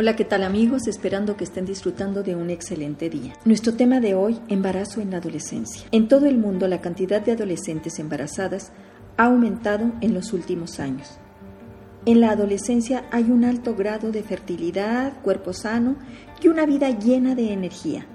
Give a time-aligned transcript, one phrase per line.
[0.00, 0.86] Hola, ¿qué tal amigos?
[0.88, 3.34] Esperando que estén disfrutando de un excelente día.
[3.44, 5.82] Nuestro tema de hoy, embarazo en la adolescencia.
[5.92, 8.72] En todo el mundo la cantidad de adolescentes embarazadas
[9.18, 11.18] ha aumentado en los últimos años.
[12.06, 15.96] En la adolescencia hay un alto grado de fertilidad, cuerpo sano
[16.42, 18.06] y una vida llena de energía.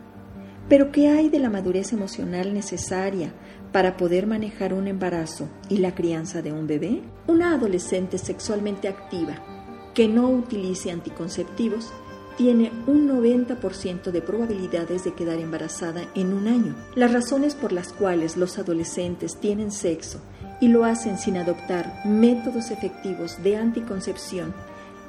[0.67, 3.31] Pero ¿qué hay de la madurez emocional necesaria
[3.71, 7.03] para poder manejar un embarazo y la crianza de un bebé?
[7.27, 9.54] Una adolescente sexualmente activa
[9.95, 11.91] que no utilice anticonceptivos
[12.37, 16.75] tiene un 90% de probabilidades de quedar embarazada en un año.
[16.93, 20.19] Las razones por las cuales los adolescentes tienen sexo
[20.59, 24.53] y lo hacen sin adoptar métodos efectivos de anticoncepción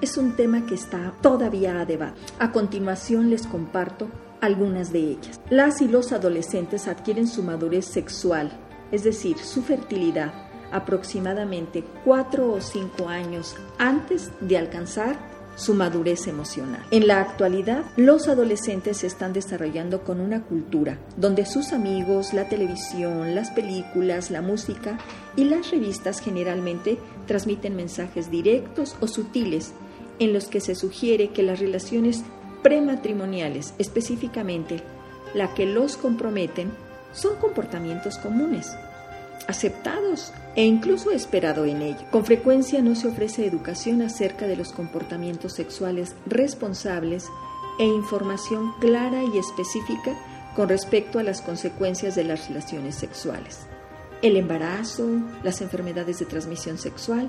[0.01, 2.21] es un tema que está todavía a debate.
[2.39, 4.09] A continuación les comparto
[4.41, 5.41] algunas de ellas.
[5.51, 8.53] Las y los adolescentes adquieren su madurez sexual,
[8.93, 10.33] es decir, su fertilidad,
[10.77, 15.17] aproximadamente cuatro o cinco años antes de alcanzar
[15.57, 16.85] su madurez emocional.
[16.91, 22.49] En la actualidad, los adolescentes se están desarrollando con una cultura donde sus amigos, la
[22.49, 24.99] televisión, las películas, la música
[25.35, 29.73] y las revistas generalmente transmiten mensajes directos o sutiles
[30.19, 32.23] en los que se sugiere que las relaciones
[32.63, 34.83] prematrimoniales, específicamente
[35.35, 36.71] la que los comprometen,
[37.13, 38.77] son comportamientos comunes
[39.49, 42.01] aceptados e incluso esperado en ello.
[42.11, 47.29] Con frecuencia no se ofrece educación acerca de los comportamientos sexuales responsables
[47.79, 50.17] e información clara y específica
[50.55, 53.67] con respecto a las consecuencias de las relaciones sexuales,
[54.23, 55.07] el embarazo,
[55.43, 57.29] las enfermedades de transmisión sexual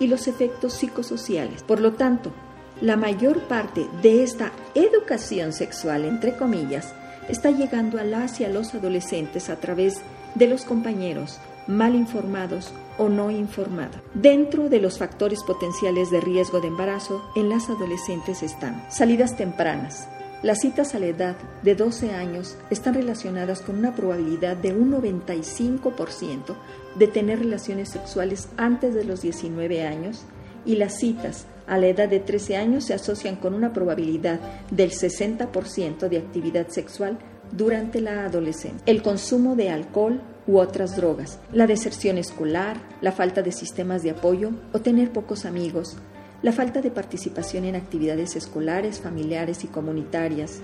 [0.00, 1.62] y los efectos psicosociales.
[1.62, 2.32] Por lo tanto,
[2.80, 6.94] la mayor parte de esta educación sexual, entre comillas,
[7.28, 10.00] está llegando a las y a los adolescentes a través
[10.34, 13.96] de los compañeros, mal informados o no informados.
[14.14, 20.08] Dentro de los factores potenciales de riesgo de embarazo en las adolescentes están salidas tempranas.
[20.42, 24.90] Las citas a la edad de 12 años están relacionadas con una probabilidad de un
[24.90, 26.56] 95%
[26.96, 30.24] de tener relaciones sexuales antes de los 19 años
[30.64, 34.40] y las citas a la edad de 13 años se asocian con una probabilidad
[34.70, 37.18] del 60% de actividad sexual
[37.52, 38.82] durante la adolescencia.
[38.86, 44.10] El consumo de alcohol, u otras drogas, la deserción escolar, la falta de sistemas de
[44.10, 45.96] apoyo o tener pocos amigos,
[46.42, 50.60] la falta de participación en actividades escolares, familiares y comunitarias,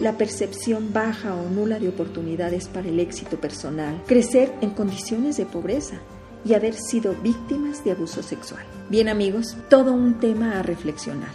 [0.00, 5.46] la percepción baja o nula de oportunidades para el éxito personal, crecer en condiciones de
[5.46, 6.00] pobreza
[6.44, 8.64] y haber sido víctimas de abuso sexual.
[8.88, 11.30] Bien amigos, todo un tema a reflexionar.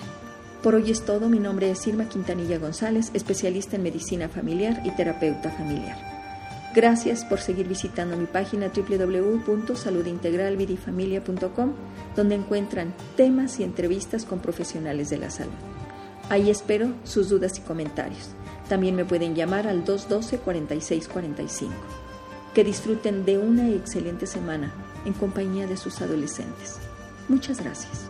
[0.62, 4.92] Por hoy es todo, mi nombre es Irma Quintanilla González, especialista en medicina familiar y
[4.92, 5.96] terapeuta familiar.
[6.76, 11.74] Gracias por seguir visitando mi página www.saludintegralvidifamilia.com,
[12.16, 15.54] donde encuentran temas y entrevistas con profesionales de la salud.
[16.30, 18.32] Ahí espero sus dudas y comentarios.
[18.68, 21.70] También me pueden llamar al 212-4645.
[22.58, 24.74] Que disfruten de una excelente semana
[25.06, 26.80] en compañía de sus adolescentes.
[27.30, 28.10] Muchas gracias.